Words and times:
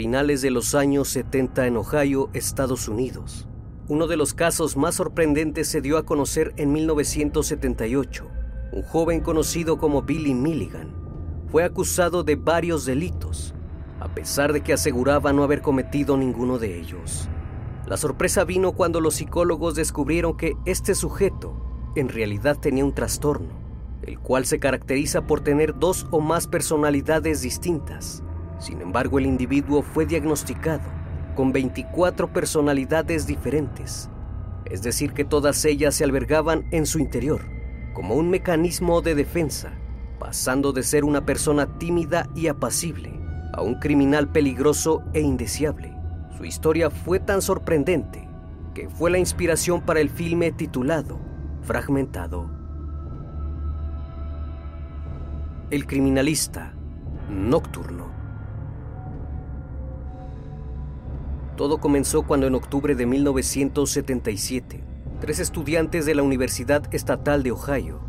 Finales 0.00 0.40
de 0.40 0.50
los 0.50 0.74
años 0.74 1.08
70 1.10 1.66
en 1.66 1.76
Ohio, 1.76 2.30
Estados 2.32 2.88
Unidos. 2.88 3.46
Uno 3.86 4.06
de 4.06 4.16
los 4.16 4.32
casos 4.32 4.74
más 4.74 4.94
sorprendentes 4.94 5.68
se 5.68 5.82
dio 5.82 5.98
a 5.98 6.06
conocer 6.06 6.54
en 6.56 6.72
1978. 6.72 8.26
Un 8.72 8.82
joven 8.82 9.20
conocido 9.20 9.76
como 9.76 10.00
Billy 10.00 10.32
Milligan 10.32 10.94
fue 11.48 11.64
acusado 11.64 12.22
de 12.22 12.36
varios 12.36 12.86
delitos, 12.86 13.54
a 14.00 14.08
pesar 14.14 14.54
de 14.54 14.62
que 14.62 14.72
aseguraba 14.72 15.34
no 15.34 15.42
haber 15.42 15.60
cometido 15.60 16.16
ninguno 16.16 16.58
de 16.58 16.80
ellos. 16.80 17.28
La 17.86 17.98
sorpresa 17.98 18.44
vino 18.44 18.72
cuando 18.72 19.02
los 19.02 19.16
psicólogos 19.16 19.74
descubrieron 19.74 20.34
que 20.34 20.54
este 20.64 20.94
sujeto 20.94 21.62
en 21.94 22.08
realidad 22.08 22.56
tenía 22.58 22.86
un 22.86 22.94
trastorno, 22.94 23.52
el 24.00 24.18
cual 24.18 24.46
se 24.46 24.60
caracteriza 24.60 25.26
por 25.26 25.42
tener 25.42 25.78
dos 25.78 26.06
o 26.10 26.20
más 26.20 26.46
personalidades 26.46 27.42
distintas 27.42 28.24
sin 28.70 28.82
embargo, 28.82 29.18
el 29.18 29.26
individuo 29.26 29.82
fue 29.82 30.06
diagnosticado 30.06 30.84
con 31.34 31.52
24 31.52 32.32
personalidades 32.32 33.26
diferentes, 33.26 34.08
es 34.64 34.80
decir, 34.82 35.12
que 35.12 35.24
todas 35.24 35.64
ellas 35.64 35.96
se 35.96 36.04
albergaban 36.04 36.64
en 36.70 36.86
su 36.86 37.00
interior, 37.00 37.40
como 37.94 38.14
un 38.14 38.30
mecanismo 38.30 39.00
de 39.00 39.16
defensa, 39.16 39.72
pasando 40.20 40.72
de 40.72 40.84
ser 40.84 41.02
una 41.02 41.26
persona 41.26 41.78
tímida 41.78 42.28
y 42.36 42.46
apacible 42.46 43.10
a 43.52 43.60
un 43.60 43.74
criminal 43.80 44.30
peligroso 44.30 45.02
e 45.14 45.20
indeseable. 45.20 45.92
Su 46.38 46.44
historia 46.44 46.90
fue 46.90 47.18
tan 47.18 47.42
sorprendente 47.42 48.28
que 48.72 48.88
fue 48.88 49.10
la 49.10 49.18
inspiración 49.18 49.80
para 49.80 49.98
el 49.98 50.10
filme 50.10 50.52
titulado 50.52 51.18
Fragmentado. 51.62 52.48
El 55.72 55.88
criminalista 55.88 56.72
nocturno. 57.28 58.19
Todo 61.60 61.76
comenzó 61.76 62.22
cuando 62.22 62.46
en 62.46 62.54
octubre 62.54 62.94
de 62.94 63.04
1977, 63.04 64.82
tres 65.20 65.40
estudiantes 65.40 66.06
de 66.06 66.14
la 66.14 66.22
Universidad 66.22 66.82
Estatal 66.90 67.42
de 67.42 67.50
Ohio 67.50 68.00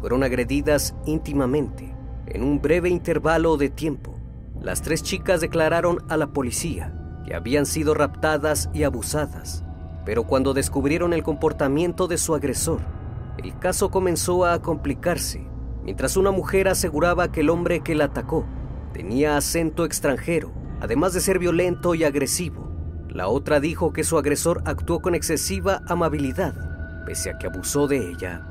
fueron 0.00 0.22
agredidas 0.22 0.94
íntimamente 1.06 1.92
en 2.28 2.44
un 2.44 2.62
breve 2.62 2.88
intervalo 2.88 3.56
de 3.56 3.68
tiempo. 3.68 4.14
Las 4.62 4.82
tres 4.82 5.02
chicas 5.02 5.40
declararon 5.40 6.04
a 6.08 6.16
la 6.16 6.28
policía 6.28 6.94
que 7.26 7.34
habían 7.34 7.66
sido 7.66 7.94
raptadas 7.94 8.70
y 8.72 8.84
abusadas, 8.84 9.64
pero 10.06 10.22
cuando 10.22 10.54
descubrieron 10.54 11.12
el 11.12 11.24
comportamiento 11.24 12.06
de 12.06 12.16
su 12.16 12.36
agresor, 12.36 12.78
el 13.38 13.58
caso 13.58 13.90
comenzó 13.90 14.46
a 14.46 14.62
complicarse, 14.62 15.44
mientras 15.82 16.16
una 16.16 16.30
mujer 16.30 16.68
aseguraba 16.68 17.32
que 17.32 17.40
el 17.40 17.50
hombre 17.50 17.80
que 17.80 17.96
la 17.96 18.04
atacó 18.04 18.46
tenía 18.92 19.36
acento 19.36 19.84
extranjero, 19.84 20.52
además 20.80 21.12
de 21.12 21.20
ser 21.20 21.40
violento 21.40 21.96
y 21.96 22.04
agresivo. 22.04 22.69
La 23.10 23.26
otra 23.26 23.58
dijo 23.58 23.92
que 23.92 24.04
su 24.04 24.18
agresor 24.18 24.62
actuó 24.66 25.00
con 25.00 25.16
excesiva 25.16 25.82
amabilidad, 25.88 26.54
pese 27.04 27.30
a 27.30 27.38
que 27.38 27.48
abusó 27.48 27.88
de 27.88 28.08
ella. 28.08 28.46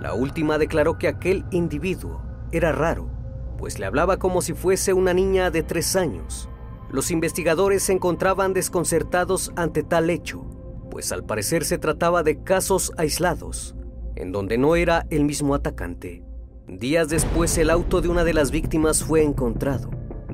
La 0.00 0.14
última 0.14 0.56
declaró 0.56 0.96
que 0.96 1.06
aquel 1.06 1.44
individuo 1.50 2.22
era 2.50 2.72
raro, 2.72 3.10
pues 3.58 3.78
le 3.78 3.84
hablaba 3.84 4.16
como 4.16 4.40
si 4.40 4.54
fuese 4.54 4.94
una 4.94 5.12
niña 5.12 5.50
de 5.50 5.62
tres 5.62 5.96
años. 5.96 6.48
Los 6.90 7.10
investigadores 7.10 7.82
se 7.82 7.92
encontraban 7.92 8.54
desconcertados 8.54 9.52
ante 9.54 9.82
tal 9.82 10.08
hecho, 10.08 10.46
pues 10.90 11.12
al 11.12 11.24
parecer 11.24 11.66
se 11.66 11.76
trataba 11.76 12.22
de 12.22 12.42
casos 12.42 12.92
aislados, 12.96 13.76
en 14.16 14.32
donde 14.32 14.56
no 14.56 14.76
era 14.76 15.06
el 15.10 15.24
mismo 15.24 15.54
atacante. 15.54 16.24
Días 16.66 17.10
después 17.10 17.58
el 17.58 17.68
auto 17.68 18.00
de 18.00 18.08
una 18.08 18.24
de 18.24 18.32
las 18.32 18.50
víctimas 18.50 19.04
fue 19.04 19.22
encontrado 19.22 19.90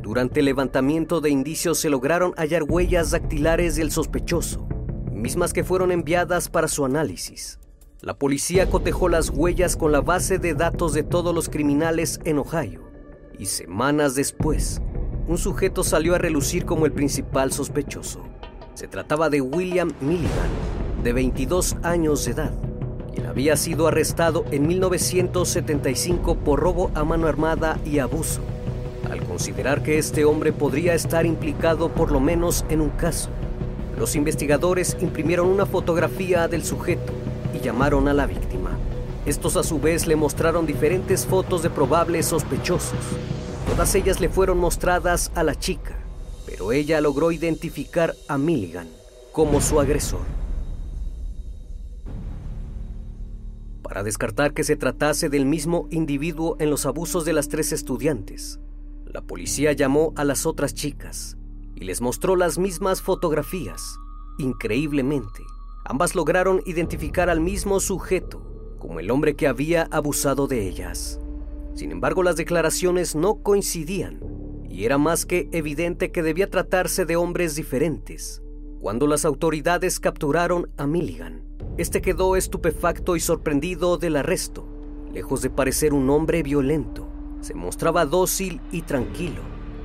durante 0.06 0.38
el 0.38 0.46
levantamiento 0.46 1.20
de 1.20 1.30
indicios 1.30 1.80
se 1.80 1.90
lograron 1.90 2.32
hallar 2.36 2.62
huellas 2.62 3.10
dactilares 3.10 3.74
del 3.74 3.90
sospechoso, 3.90 4.68
mismas 5.10 5.52
que 5.52 5.64
fueron 5.64 5.90
enviadas 5.90 6.48
para 6.48 6.68
su 6.68 6.84
análisis. 6.84 7.58
La 8.02 8.14
policía 8.16 8.70
cotejó 8.70 9.08
las 9.08 9.30
huellas 9.30 9.76
con 9.76 9.90
la 9.90 10.00
base 10.00 10.38
de 10.38 10.54
datos 10.54 10.94
de 10.94 11.02
todos 11.02 11.34
los 11.34 11.48
criminales 11.48 12.20
en 12.22 12.38
Ohio 12.38 12.82
y 13.36 13.46
semanas 13.46 14.14
después, 14.14 14.80
un 15.26 15.38
sujeto 15.38 15.82
salió 15.82 16.14
a 16.14 16.18
relucir 16.18 16.66
como 16.66 16.86
el 16.86 16.92
principal 16.92 17.50
sospechoso. 17.50 18.22
Se 18.74 18.86
trataba 18.86 19.28
de 19.28 19.40
William 19.40 19.90
Milligan, 20.00 20.50
de 21.02 21.12
22 21.14 21.78
años 21.82 22.24
de 22.24 22.30
edad, 22.30 22.52
quien 23.12 23.26
había 23.26 23.56
sido 23.56 23.88
arrestado 23.88 24.44
en 24.52 24.68
1975 24.68 26.36
por 26.36 26.60
robo 26.60 26.92
a 26.94 27.02
mano 27.02 27.26
armada 27.26 27.80
y 27.84 27.98
abuso, 27.98 28.40
al 29.10 29.24
considerar 29.24 29.82
que 29.82 29.98
este 29.98 30.24
hombre 30.24 30.52
podría 30.52 30.94
estar 30.94 31.26
implicado 31.26 31.88
por 31.88 32.12
lo 32.12 32.20
menos 32.20 32.64
en 32.68 32.80
un 32.80 32.90
caso. 32.90 33.30
Los 33.98 34.14
investigadores 34.14 34.96
imprimieron 35.00 35.48
una 35.48 35.66
fotografía 35.66 36.48
del 36.48 36.64
sujeto 36.64 37.12
y 37.54 37.60
llamaron 37.60 38.08
a 38.08 38.14
la 38.14 38.26
víctima. 38.26 38.76
Estos 39.24 39.56
a 39.56 39.64
su 39.64 39.80
vez 39.80 40.06
le 40.06 40.16
mostraron 40.16 40.66
diferentes 40.66 41.26
fotos 41.26 41.62
de 41.62 41.70
probables 41.70 42.26
sospechosos. 42.26 42.98
Todas 43.68 43.94
ellas 43.94 44.20
le 44.20 44.28
fueron 44.28 44.58
mostradas 44.58 45.32
a 45.34 45.42
la 45.42 45.54
chica, 45.54 45.96
pero 46.46 46.72
ella 46.72 47.00
logró 47.00 47.32
identificar 47.32 48.14
a 48.28 48.38
Milligan 48.38 48.88
como 49.32 49.60
su 49.60 49.80
agresor. 49.80 50.20
Para 53.82 54.02
descartar 54.02 54.52
que 54.52 54.64
se 54.64 54.76
tratase 54.76 55.28
del 55.28 55.46
mismo 55.46 55.88
individuo 55.90 56.56
en 56.60 56.70
los 56.70 56.86
abusos 56.86 57.24
de 57.24 57.32
las 57.32 57.48
tres 57.48 57.72
estudiantes, 57.72 58.60
la 59.12 59.22
policía 59.22 59.72
llamó 59.72 60.12
a 60.16 60.24
las 60.24 60.46
otras 60.46 60.74
chicas 60.74 61.36
y 61.74 61.84
les 61.84 62.00
mostró 62.00 62.36
las 62.36 62.58
mismas 62.58 63.02
fotografías. 63.02 63.98
Increíblemente, 64.38 65.42
ambas 65.84 66.14
lograron 66.14 66.62
identificar 66.66 67.30
al 67.30 67.40
mismo 67.40 67.80
sujeto 67.80 68.42
como 68.78 69.00
el 69.00 69.10
hombre 69.10 69.36
que 69.36 69.46
había 69.46 69.88
abusado 69.90 70.46
de 70.46 70.68
ellas. 70.68 71.20
Sin 71.74 71.92
embargo, 71.92 72.22
las 72.22 72.36
declaraciones 72.36 73.14
no 73.14 73.42
coincidían 73.42 74.20
y 74.68 74.84
era 74.84 74.98
más 74.98 75.24
que 75.24 75.48
evidente 75.52 76.10
que 76.10 76.22
debía 76.22 76.50
tratarse 76.50 77.04
de 77.06 77.16
hombres 77.16 77.54
diferentes. 77.54 78.42
Cuando 78.80 79.06
las 79.06 79.24
autoridades 79.24 80.00
capturaron 80.00 80.70
a 80.76 80.86
Milligan, 80.86 81.42
este 81.78 82.02
quedó 82.02 82.36
estupefacto 82.36 83.16
y 83.16 83.20
sorprendido 83.20 83.96
del 83.98 84.16
arresto. 84.16 84.68
Lejos 85.12 85.42
de 85.42 85.50
parecer 85.50 85.94
un 85.94 86.10
hombre 86.10 86.42
violento, 86.42 87.08
se 87.46 87.54
mostraba 87.54 88.06
dócil 88.06 88.60
y 88.72 88.82
tranquilo. 88.82 89.40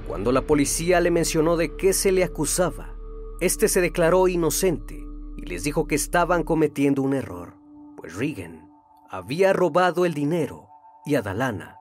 Cuando 0.08 0.32
la 0.32 0.42
policía 0.42 1.00
le 1.00 1.12
mencionó 1.12 1.58
de 1.58 1.76
qué 1.76 1.94
se 1.94 2.12
le 2.12 2.24
acusaba, 2.24 2.96
este 3.40 3.68
se 3.68 3.82
declaró 3.82 4.28
inocente 4.28 5.06
y 5.38 5.44
les 5.44 5.64
dijo 5.64 5.86
que 5.86 5.94
estaban 5.94 6.42
cometiendo 6.42 7.04
un 7.04 7.14
error, 7.14 7.54
pues 7.98 8.16
Regan 8.16 8.68
había 9.12 9.54
robado 9.54 10.08
el 10.08 10.16
dinero 10.16 10.70
y 11.06 11.16
Adalana 11.16 11.78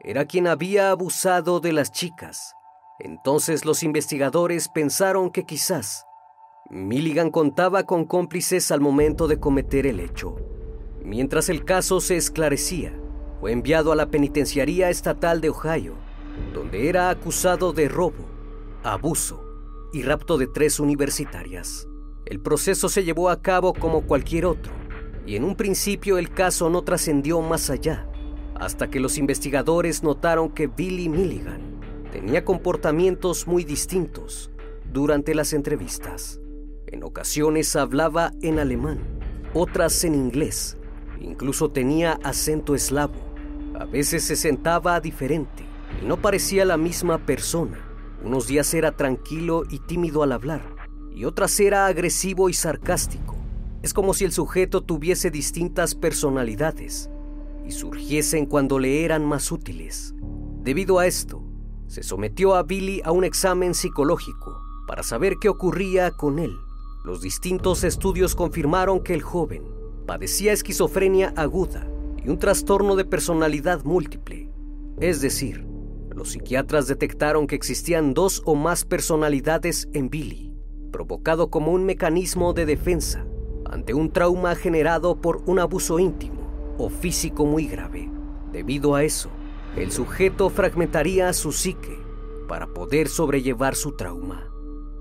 era 0.00 0.24
quien 0.24 0.48
había 0.48 0.90
abusado 0.90 1.60
de 1.60 1.74
las 1.74 1.92
chicas. 1.92 2.54
Entonces 2.98 3.64
los 3.64 3.84
investigadores 3.84 4.68
pensaron 4.68 5.30
que 5.30 5.44
quizás 5.44 6.06
Milligan 6.70 7.30
contaba 7.30 7.84
con 7.84 8.04
cómplices 8.04 8.72
al 8.72 8.80
momento 8.80 9.28
de 9.28 9.38
cometer 9.38 9.86
el 9.86 10.00
hecho. 10.00 10.36
Mientras 11.04 11.48
el 11.48 11.64
caso 11.64 12.00
se 12.00 12.16
esclarecía, 12.16 12.99
fue 13.40 13.52
enviado 13.52 13.90
a 13.90 13.96
la 13.96 14.10
Penitenciaría 14.10 14.90
Estatal 14.90 15.40
de 15.40 15.48
Ohio, 15.48 15.94
donde 16.52 16.90
era 16.90 17.08
acusado 17.08 17.72
de 17.72 17.88
robo, 17.88 18.26
abuso 18.82 19.42
y 19.94 20.02
rapto 20.02 20.36
de 20.36 20.46
tres 20.46 20.78
universitarias. 20.78 21.88
El 22.26 22.38
proceso 22.38 22.90
se 22.90 23.02
llevó 23.02 23.30
a 23.30 23.40
cabo 23.40 23.72
como 23.72 24.02
cualquier 24.02 24.44
otro, 24.44 24.72
y 25.26 25.36
en 25.36 25.44
un 25.44 25.56
principio 25.56 26.18
el 26.18 26.30
caso 26.30 26.68
no 26.68 26.82
trascendió 26.82 27.40
más 27.40 27.70
allá, 27.70 28.06
hasta 28.56 28.90
que 28.90 29.00
los 29.00 29.16
investigadores 29.16 30.02
notaron 30.02 30.50
que 30.50 30.66
Billy 30.66 31.08
Milligan 31.08 31.80
tenía 32.12 32.44
comportamientos 32.44 33.46
muy 33.46 33.64
distintos 33.64 34.50
durante 34.92 35.34
las 35.34 35.54
entrevistas. 35.54 36.40
En 36.86 37.04
ocasiones 37.04 37.74
hablaba 37.74 38.32
en 38.42 38.58
alemán, 38.58 39.00
otras 39.54 40.04
en 40.04 40.14
inglés, 40.14 40.76
incluso 41.20 41.70
tenía 41.70 42.18
acento 42.22 42.74
eslavo. 42.74 43.29
A 43.80 43.86
veces 43.86 44.24
se 44.24 44.36
sentaba 44.36 45.00
diferente 45.00 45.64
y 46.02 46.04
no 46.04 46.20
parecía 46.20 46.66
la 46.66 46.76
misma 46.76 47.16
persona. 47.16 47.78
Unos 48.22 48.46
días 48.46 48.74
era 48.74 48.92
tranquilo 48.92 49.62
y 49.70 49.78
tímido 49.78 50.22
al 50.22 50.32
hablar, 50.32 50.60
y 51.14 51.24
otras 51.24 51.58
era 51.58 51.86
agresivo 51.86 52.50
y 52.50 52.52
sarcástico. 52.52 53.36
Es 53.82 53.94
como 53.94 54.12
si 54.12 54.26
el 54.26 54.32
sujeto 54.32 54.82
tuviese 54.82 55.30
distintas 55.30 55.94
personalidades 55.94 57.08
y 57.66 57.70
surgiesen 57.70 58.44
cuando 58.44 58.78
le 58.78 59.02
eran 59.02 59.24
más 59.24 59.50
útiles. 59.50 60.14
Debido 60.62 60.98
a 60.98 61.06
esto, 61.06 61.42
se 61.86 62.02
sometió 62.02 62.56
a 62.56 62.64
Billy 62.64 63.00
a 63.02 63.12
un 63.12 63.24
examen 63.24 63.72
psicológico 63.72 64.60
para 64.86 65.02
saber 65.02 65.36
qué 65.40 65.48
ocurría 65.48 66.10
con 66.10 66.38
él. 66.38 66.54
Los 67.02 67.22
distintos 67.22 67.82
estudios 67.84 68.34
confirmaron 68.34 69.00
que 69.00 69.14
el 69.14 69.22
joven 69.22 69.64
padecía 70.06 70.52
esquizofrenia 70.52 71.32
aguda 71.34 71.89
y 72.24 72.28
un 72.28 72.38
trastorno 72.38 72.96
de 72.96 73.04
personalidad 73.04 73.84
múltiple. 73.84 74.50
Es 75.00 75.20
decir, 75.20 75.66
los 76.14 76.32
psiquiatras 76.32 76.86
detectaron 76.86 77.46
que 77.46 77.54
existían 77.54 78.14
dos 78.14 78.42
o 78.44 78.54
más 78.54 78.84
personalidades 78.84 79.88
en 79.92 80.10
Billy, 80.10 80.52
provocado 80.92 81.50
como 81.50 81.72
un 81.72 81.84
mecanismo 81.84 82.52
de 82.52 82.66
defensa 82.66 83.24
ante 83.64 83.94
un 83.94 84.10
trauma 84.10 84.54
generado 84.54 85.20
por 85.20 85.42
un 85.46 85.60
abuso 85.60 85.98
íntimo 85.98 86.74
o 86.78 86.90
físico 86.90 87.46
muy 87.46 87.66
grave. 87.66 88.10
Debido 88.52 88.94
a 88.94 89.04
eso, 89.04 89.30
el 89.76 89.92
sujeto 89.92 90.50
fragmentaría 90.50 91.32
su 91.32 91.52
psique 91.52 91.96
para 92.48 92.66
poder 92.66 93.08
sobrellevar 93.08 93.76
su 93.76 93.92
trauma. 93.92 94.50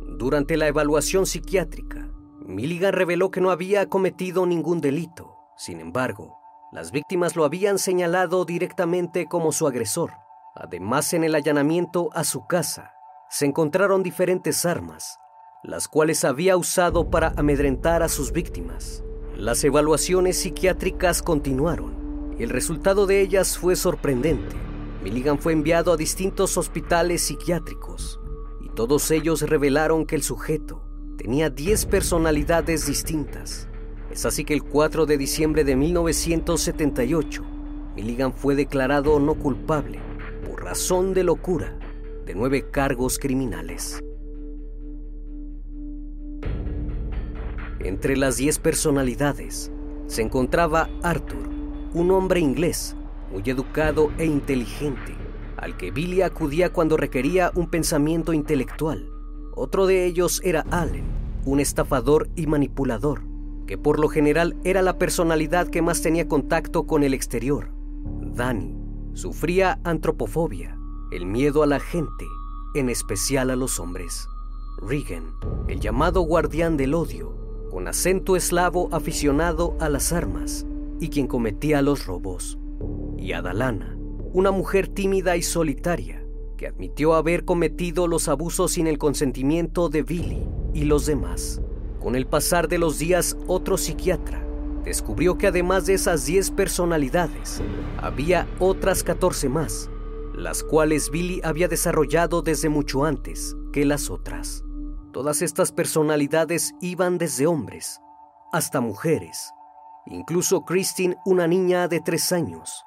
Durante 0.07 0.55
la 0.57 0.67
evaluación 0.67 1.25
psiquiátrica, 1.25 2.09
Milligan 2.45 2.93
reveló 2.93 3.31
que 3.31 3.41
no 3.41 3.49
había 3.49 3.89
cometido 3.89 4.45
ningún 4.45 4.81
delito. 4.81 5.35
Sin 5.57 5.79
embargo, 5.79 6.38
las 6.71 6.91
víctimas 6.91 7.35
lo 7.35 7.45
habían 7.45 7.79
señalado 7.79 8.45
directamente 8.45 9.25
como 9.27 9.51
su 9.51 9.65
agresor. 9.65 10.13
Además, 10.55 11.13
en 11.13 11.23
el 11.23 11.33
allanamiento 11.35 12.09
a 12.13 12.23
su 12.23 12.45
casa, 12.45 12.93
se 13.29 13.45
encontraron 13.45 14.03
diferentes 14.03 14.65
armas, 14.65 15.19
las 15.63 15.87
cuales 15.87 16.23
había 16.23 16.57
usado 16.57 17.09
para 17.09 17.33
amedrentar 17.37 18.03
a 18.03 18.09
sus 18.09 18.31
víctimas. 18.31 19.03
Las 19.35 19.63
evaluaciones 19.63 20.37
psiquiátricas 20.37 21.21
continuaron 21.21 22.35
y 22.37 22.43
el 22.43 22.49
resultado 22.49 23.05
de 23.05 23.21
ellas 23.21 23.57
fue 23.57 23.75
sorprendente. 23.75 24.55
Milligan 25.03 25.39
fue 25.39 25.53
enviado 25.53 25.93
a 25.93 25.97
distintos 25.97 26.57
hospitales 26.57 27.21
psiquiátricos 27.21 28.19
y 28.61 28.69
todos 28.69 29.09
ellos 29.11 29.41
revelaron 29.41 30.05
que 30.05 30.15
el 30.15 30.23
sujeto 30.23 30.83
tenía 31.17 31.49
10 31.49 31.85
personalidades 31.85 32.85
distintas. 32.85 33.68
Es 34.11 34.25
así 34.25 34.43
que 34.43 34.53
el 34.53 34.63
4 34.63 35.05
de 35.05 35.17
diciembre 35.17 35.63
de 35.63 35.75
1978, 35.75 37.43
Milligan 37.95 38.33
fue 38.33 38.55
declarado 38.55 39.19
no 39.19 39.35
culpable 39.35 39.99
por 40.47 40.63
razón 40.63 41.13
de 41.13 41.23
locura 41.23 41.77
de 42.25 42.33
nueve 42.35 42.69
cargos 42.69 43.19
criminales. 43.19 43.99
Entre 47.79 48.17
las 48.17 48.37
diez 48.37 48.59
personalidades 48.59 49.71
se 50.07 50.21
encontraba 50.21 50.89
Arthur, 51.01 51.49
un 51.93 52.11
hombre 52.11 52.39
inglés 52.39 52.95
muy 53.31 53.43
educado 53.45 54.11
e 54.17 54.25
inteligente, 54.25 55.15
al 55.57 55.77
que 55.77 55.91
Billy 55.91 56.21
acudía 56.23 56.71
cuando 56.71 56.97
requería 56.97 57.51
un 57.55 57.69
pensamiento 57.69 58.33
intelectual. 58.33 59.09
Otro 59.55 59.85
de 59.85 60.05
ellos 60.05 60.41
era 60.43 60.65
Allen, 60.71 61.05
un 61.45 61.59
estafador 61.59 62.29
y 62.35 62.47
manipulador, 62.47 63.28
que 63.69 63.77
por 63.77 63.99
lo 63.99 64.07
general 64.07 64.57
era 64.63 64.81
la 64.81 64.97
personalidad 64.97 65.67
que 65.67 65.83
más 65.83 66.01
tenía 66.01 66.27
contacto 66.27 66.87
con 66.87 67.03
el 67.03 67.13
exterior. 67.13 67.69
Danny 68.33 68.75
sufría 69.13 69.79
antropofobia, 69.83 70.75
el 71.11 71.27
miedo 71.27 71.61
a 71.61 71.67
la 71.67 71.79
gente, 71.79 72.25
en 72.73 72.89
especial 72.89 73.51
a 73.51 73.55
los 73.55 73.79
hombres. 73.79 74.27
Regan, 74.81 75.35
el 75.67 75.79
llamado 75.79 76.21
guardián 76.21 76.77
del 76.77 76.95
odio, 76.95 77.67
con 77.69 77.87
acento 77.87 78.35
eslavo 78.35 78.89
aficionado 78.91 79.77
a 79.79 79.87
las 79.87 80.13
armas 80.13 80.65
y 80.99 81.09
quien 81.09 81.27
cometía 81.27 81.83
los 81.83 82.07
robos. 82.07 82.57
Y 83.19 83.33
Adalana, 83.33 83.95
una 84.33 84.49
mujer 84.49 84.87
tímida 84.87 85.37
y 85.37 85.43
solitaria, 85.43 86.25
que 86.57 86.65
admitió 86.65 87.13
haber 87.13 87.45
cometido 87.45 88.07
los 88.07 88.29
abusos 88.29 88.71
sin 88.71 88.87
el 88.87 88.97
consentimiento 88.97 89.89
de 89.89 90.01
Billy 90.01 90.49
y 90.73 90.85
los 90.85 91.05
demás. 91.05 91.61
Con 92.01 92.15
el 92.15 92.27
pasar 92.27 92.67
de 92.67 92.77
los 92.77 92.97
días, 92.97 93.35
otro 93.47 93.77
psiquiatra 93.77 94.45
descubrió 94.83 95.37
que 95.37 95.47
además 95.47 95.85
de 95.85 95.93
esas 95.93 96.25
10 96.25 96.51
personalidades, 96.51 97.61
había 97.97 98.47
otras 98.59 99.03
14 99.03 99.49
más, 99.49 99.89
las 100.33 100.63
cuales 100.63 101.11
Billy 101.11 101.41
había 101.43 101.67
desarrollado 101.67 102.41
desde 102.41 102.69
mucho 102.69 103.05
antes 103.05 103.55
que 103.73 103.85
las 103.85 104.09
otras. 104.09 104.63
Todas 105.11 105.41
estas 105.41 105.71
personalidades 105.71 106.73
iban 106.81 107.17
desde 107.17 107.47
hombres 107.47 107.99
hasta 108.51 108.81
mujeres, 108.81 109.51
incluso 110.07 110.61
Christine, 110.61 111.17
una 111.25 111.47
niña 111.47 111.87
de 111.87 111.99
tres 111.99 112.31
años, 112.31 112.83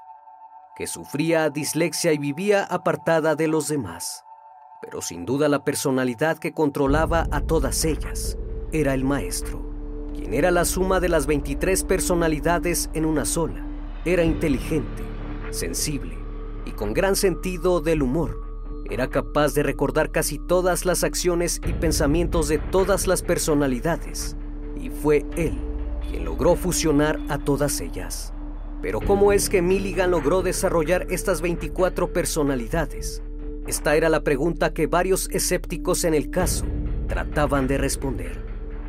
que 0.75 0.87
sufría 0.87 1.51
dislexia 1.51 2.13
y 2.13 2.19
vivía 2.19 2.65
apartada 2.65 3.37
de 3.37 3.47
los 3.47 3.69
demás. 3.69 4.25
Pero 4.81 5.03
sin 5.03 5.25
duda 5.25 5.49
la 5.49 5.63
personalidad 5.63 6.39
que 6.39 6.53
controlaba 6.53 7.29
a 7.31 7.43
todas 7.43 7.85
ellas 7.85 8.39
era 8.73 8.95
el 8.95 9.05
maestro, 9.05 9.63
quien 10.15 10.35
era 10.35 10.51
la 10.51 10.65
suma 10.65 11.01
de 11.01 11.09
las 11.09 11.27
23 11.27 11.85
personalidades 11.85 12.91
en 12.95 13.05
una 13.05 13.25
sola. 13.25 13.67
Era 14.05 14.25
inteligente, 14.25 15.03
sensible 15.51 16.19
y 16.65 16.73
con 16.73 16.95
gran 16.95 17.17
sentido 17.17 17.81
del 17.81 18.03
humor. 18.03 18.43
Era 18.91 19.09
capaz 19.09 19.55
de 19.55 19.63
recordar 19.63 20.11
casi 20.11 20.39
todas 20.39 20.85
las 20.85 21.05
acciones 21.05 21.61
y 21.67 21.73
pensamientos 21.73 22.49
de 22.49 22.59
todas 22.59 23.07
las 23.07 23.23
personalidades. 23.23 24.37
Y 24.81 24.91
fue 24.91 25.25
él 25.37 25.59
quien 26.11 26.25
logró 26.25 26.57
fusionar 26.57 27.21
a 27.29 27.39
todas 27.39 27.81
ellas. 27.81 28.35
Pero 28.83 29.01
¿cómo 29.01 29.33
es 29.33 29.49
que 29.49 29.63
Milligan 29.63 30.11
logró 30.11 30.43
desarrollar 30.43 31.07
estas 31.09 31.41
24 31.41 32.13
personalidades? 32.13 33.23
Esta 33.67 33.95
era 33.95 34.09
la 34.09 34.25
pregunta 34.25 34.75
que 34.75 34.89
varios 34.89 35.29
escépticos 35.31 36.03
en 36.05 36.15
el 36.15 36.31
caso 36.31 36.67
trataban 37.07 37.69
de 37.69 37.79
responder, 37.79 38.42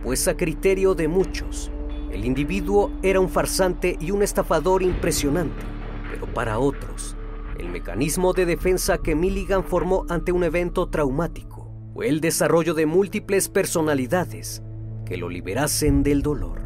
pues 0.04 0.28
a 0.28 0.36
criterio 0.36 0.96
de 0.96 1.08
muchos, 1.08 1.72
el 2.12 2.26
individuo 2.26 2.92
era 3.02 3.22
un 3.22 3.30
farsante 3.30 3.98
y 4.00 4.12
un 4.12 4.22
estafador 4.22 4.84
impresionante, 4.84 5.64
pero 6.12 6.32
para 6.34 6.60
otros, 6.60 7.16
el 7.58 7.70
mecanismo 7.70 8.34
de 8.34 8.46
defensa 8.46 8.98
que 8.98 9.16
Milligan 9.16 9.64
formó 9.64 10.06
ante 10.10 10.34
un 10.34 10.44
evento 10.44 10.90
traumático 10.90 11.72
fue 11.94 12.10
el 12.10 12.20
desarrollo 12.20 12.74
de 12.74 12.86
múltiples 12.86 13.48
personalidades 13.48 14.62
que 15.06 15.16
lo 15.16 15.30
liberasen 15.30 16.04
del 16.04 16.22
dolor. 16.22 16.62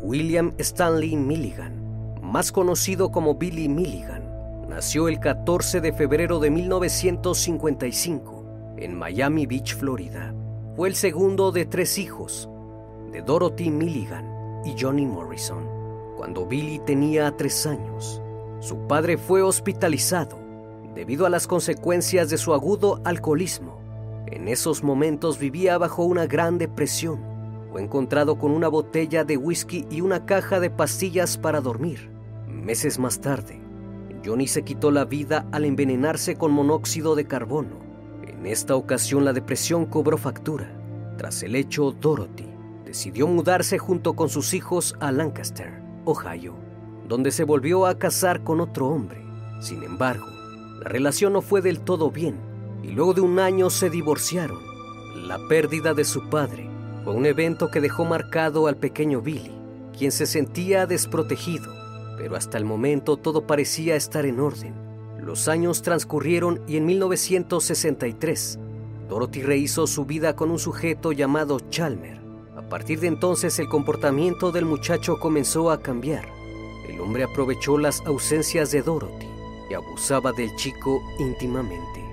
William 0.00 0.52
Stanley 0.58 1.16
Milligan, 1.16 2.20
más 2.22 2.52
conocido 2.52 3.10
como 3.10 3.34
Billy 3.36 3.68
Milligan, 3.68 4.22
nació 4.68 5.08
el 5.08 5.18
14 5.18 5.80
de 5.80 5.92
febrero 5.92 6.38
de 6.38 6.50
1955 6.50 8.33
en 8.76 8.96
Miami 8.96 9.46
Beach, 9.46 9.76
Florida. 9.76 10.34
Fue 10.76 10.88
el 10.88 10.94
segundo 10.94 11.52
de 11.52 11.66
tres 11.66 11.98
hijos, 11.98 12.48
de 13.12 13.22
Dorothy 13.22 13.70
Milligan 13.70 14.62
y 14.64 14.74
Johnny 14.78 15.06
Morrison. 15.06 15.64
Cuando 16.16 16.46
Billy 16.46 16.78
tenía 16.80 17.36
tres 17.36 17.66
años, 17.66 18.20
su 18.60 18.86
padre 18.86 19.18
fue 19.18 19.42
hospitalizado 19.42 20.38
debido 20.94 21.26
a 21.26 21.30
las 21.30 21.46
consecuencias 21.46 22.30
de 22.30 22.38
su 22.38 22.54
agudo 22.54 23.00
alcoholismo. 23.04 23.80
En 24.26 24.48
esos 24.48 24.82
momentos 24.82 25.38
vivía 25.38 25.76
bajo 25.78 26.04
una 26.04 26.26
gran 26.26 26.58
depresión 26.58 27.34
fue 27.74 27.82
encontrado 27.82 28.38
con 28.38 28.52
una 28.52 28.68
botella 28.68 29.24
de 29.24 29.36
whisky 29.36 29.84
y 29.90 30.00
una 30.00 30.26
caja 30.26 30.60
de 30.60 30.70
pastillas 30.70 31.36
para 31.36 31.60
dormir. 31.60 32.08
Meses 32.46 33.00
más 33.00 33.20
tarde, 33.20 33.60
Johnny 34.24 34.46
se 34.46 34.62
quitó 34.62 34.92
la 34.92 35.04
vida 35.04 35.44
al 35.50 35.64
envenenarse 35.64 36.36
con 36.36 36.52
monóxido 36.52 37.16
de 37.16 37.24
carbono. 37.24 37.83
En 38.26 38.46
esta 38.46 38.74
ocasión 38.74 39.24
la 39.24 39.32
depresión 39.32 39.84
cobró 39.84 40.16
factura. 40.16 40.70
Tras 41.18 41.42
el 41.42 41.54
hecho, 41.54 41.92
Dorothy 41.92 42.48
decidió 42.84 43.26
mudarse 43.26 43.78
junto 43.78 44.14
con 44.14 44.28
sus 44.28 44.54
hijos 44.54 44.94
a 45.00 45.12
Lancaster, 45.12 45.82
Ohio, 46.04 46.54
donde 47.06 47.30
se 47.30 47.44
volvió 47.44 47.86
a 47.86 47.98
casar 47.98 48.42
con 48.42 48.60
otro 48.60 48.88
hombre. 48.88 49.22
Sin 49.60 49.82
embargo, 49.82 50.26
la 50.80 50.88
relación 50.88 51.34
no 51.34 51.42
fue 51.42 51.60
del 51.60 51.80
todo 51.80 52.10
bien 52.10 52.36
y 52.82 52.88
luego 52.88 53.14
de 53.14 53.20
un 53.20 53.38
año 53.38 53.68
se 53.70 53.90
divorciaron. 53.90 54.58
La 55.26 55.38
pérdida 55.48 55.94
de 55.94 56.04
su 56.04 56.28
padre 56.28 56.68
fue 57.04 57.14
un 57.14 57.26
evento 57.26 57.70
que 57.70 57.80
dejó 57.80 58.04
marcado 58.04 58.66
al 58.66 58.76
pequeño 58.76 59.20
Billy, 59.20 59.52
quien 59.96 60.12
se 60.12 60.26
sentía 60.26 60.86
desprotegido, 60.86 61.72
pero 62.16 62.36
hasta 62.36 62.58
el 62.58 62.64
momento 62.64 63.16
todo 63.16 63.46
parecía 63.46 63.96
estar 63.96 64.24
en 64.26 64.40
orden. 64.40 64.83
Los 65.24 65.48
años 65.48 65.80
transcurrieron 65.80 66.60
y 66.68 66.76
en 66.76 66.84
1963, 66.84 68.58
Dorothy 69.08 69.42
rehizo 69.42 69.86
su 69.86 70.04
vida 70.04 70.36
con 70.36 70.50
un 70.50 70.58
sujeto 70.58 71.12
llamado 71.12 71.60
Chalmer. 71.70 72.20
A 72.56 72.62
partir 72.68 73.00
de 73.00 73.06
entonces 73.06 73.58
el 73.58 73.68
comportamiento 73.68 74.52
del 74.52 74.66
muchacho 74.66 75.18
comenzó 75.18 75.70
a 75.70 75.80
cambiar. 75.80 76.28
El 76.88 77.00
hombre 77.00 77.24
aprovechó 77.24 77.78
las 77.78 78.00
ausencias 78.06 78.70
de 78.70 78.82
Dorothy 78.82 79.26
y 79.70 79.74
abusaba 79.74 80.32
del 80.32 80.54
chico 80.56 81.00
íntimamente. 81.18 82.04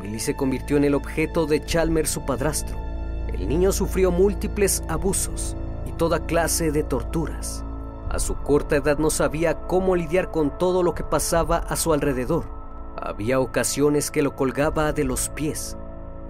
Billy 0.00 0.20
se 0.20 0.36
convirtió 0.36 0.76
en 0.76 0.84
el 0.84 0.94
objeto 0.94 1.46
de 1.46 1.64
Chalmer, 1.64 2.06
su 2.06 2.24
padrastro, 2.24 2.76
el 3.32 3.48
niño 3.48 3.72
sufrió 3.72 4.12
múltiples 4.12 4.84
abusos 4.88 5.56
y 5.88 5.92
toda 5.92 6.26
clase 6.26 6.70
de 6.70 6.84
torturas. 6.84 7.64
A 8.12 8.18
su 8.18 8.36
corta 8.36 8.76
edad 8.76 8.98
no 8.98 9.08
sabía 9.08 9.66
cómo 9.66 9.96
lidiar 9.96 10.30
con 10.30 10.50
todo 10.58 10.82
lo 10.82 10.94
que 10.94 11.02
pasaba 11.02 11.56
a 11.56 11.76
su 11.76 11.94
alrededor. 11.94 12.44
Había 13.00 13.40
ocasiones 13.40 14.10
que 14.10 14.20
lo 14.20 14.36
colgaba 14.36 14.92
de 14.92 15.04
los 15.04 15.30
pies 15.30 15.78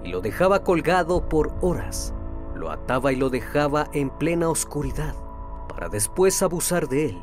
y 0.01 0.07
lo 0.07 0.21
dejaba 0.21 0.63
colgado 0.63 1.27
por 1.27 1.53
horas. 1.59 2.13
Lo 2.55 2.71
ataba 2.71 3.11
y 3.11 3.17
lo 3.17 3.29
dejaba 3.29 3.89
en 3.91 4.09
plena 4.09 4.47
oscuridad 4.47 5.13
para 5.67 5.89
después 5.89 6.41
abusar 6.41 6.87
de 6.87 7.07
él. 7.09 7.21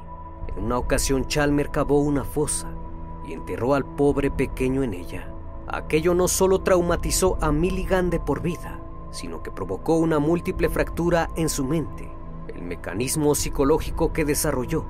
En 0.49 0.65
una 0.65 0.77
ocasión 0.77 1.27
Chalmer 1.27 1.71
cavó 1.71 2.01
una 2.01 2.25
fosa 2.25 2.69
y 3.27 3.33
enterró 3.33 3.73
al 3.73 3.87
pobre 3.87 4.31
pequeño 4.31 4.83
en 4.83 4.93
ella. 4.93 5.33
Aquello 5.69 6.13
no 6.13 6.29
solo 6.29 6.61
traumatizó 6.61 7.39
a 7.41 7.51
Milligan 7.51 8.11
de 8.11 8.21
por 8.21 8.43
vida, 8.43 8.79
sino 9.11 9.43
que 9.43 9.51
provocó 9.51 9.97
una 9.97 10.19
múltiple 10.19 10.69
fractura 10.69 11.31
en 11.35 11.49
su 11.49 11.65
mente. 11.65 12.10
El 12.55 12.63
mecanismo 12.63 13.37
psicológico 13.37 14.13
que 14.13 14.25
desarrolló 14.25 14.85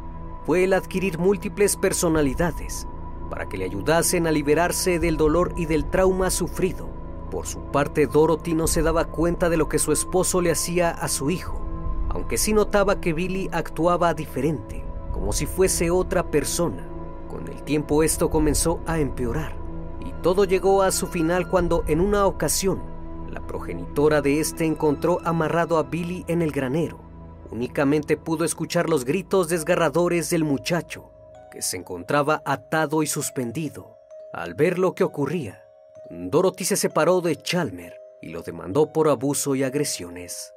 fue 0.46 0.64
el 0.64 0.72
adquirir 0.72 1.18
múltiples 1.18 1.76
personalidades 1.76 2.86
para 3.28 3.48
que 3.48 3.58
le 3.58 3.66
ayudasen 3.66 4.26
a 4.26 4.32
liberarse 4.32 4.98
del 4.98 5.18
dolor 5.18 5.52
y 5.56 5.66
del 5.66 5.84
trauma 5.84 6.30
sufrido. 6.30 6.88
Por 7.30 7.46
su 7.46 7.60
parte, 7.60 8.06
Dorothy 8.06 8.54
no 8.54 8.66
se 8.66 8.80
daba 8.80 9.04
cuenta 9.04 9.50
de 9.50 9.58
lo 9.58 9.68
que 9.68 9.78
su 9.78 9.92
esposo 9.92 10.40
le 10.40 10.50
hacía 10.50 10.90
a 10.90 11.06
su 11.08 11.30
hijo, 11.30 11.60
aunque 12.08 12.38
sí 12.38 12.54
notaba 12.54 12.98
que 12.98 13.12
Billy 13.12 13.50
actuaba 13.52 14.14
diferente, 14.14 14.82
como 15.12 15.32
si 15.32 15.44
fuese 15.44 15.90
otra 15.90 16.30
persona. 16.30 16.88
Con 17.28 17.46
el 17.46 17.62
tiempo 17.62 18.02
esto 18.02 18.30
comenzó 18.30 18.80
a 18.86 18.98
empeorar 19.00 19.54
y 20.00 20.12
todo 20.22 20.44
llegó 20.44 20.82
a 20.82 20.92
su 20.92 21.06
final 21.06 21.46
cuando 21.46 21.84
en 21.86 22.00
una 22.00 22.24
ocasión 22.24 22.82
la 23.28 23.46
progenitora 23.46 24.22
de 24.22 24.40
este 24.40 24.64
encontró 24.64 25.18
amarrado 25.24 25.76
a 25.76 25.82
Billy 25.82 26.24
en 26.26 26.40
el 26.40 26.52
granero. 26.52 27.09
Únicamente 27.50 28.16
pudo 28.16 28.44
escuchar 28.44 28.88
los 28.88 29.04
gritos 29.04 29.48
desgarradores 29.48 30.30
del 30.30 30.44
muchacho, 30.44 31.10
que 31.50 31.62
se 31.62 31.76
encontraba 31.76 32.42
atado 32.44 33.02
y 33.02 33.06
suspendido. 33.06 33.98
Al 34.32 34.54
ver 34.54 34.78
lo 34.78 34.94
que 34.94 35.02
ocurría, 35.02 35.64
Dorothy 36.08 36.64
se 36.64 36.76
separó 36.76 37.20
de 37.20 37.36
Chalmer 37.36 38.00
y 38.22 38.28
lo 38.28 38.42
demandó 38.42 38.92
por 38.92 39.08
abuso 39.08 39.54
y 39.56 39.64
agresiones. 39.64 40.54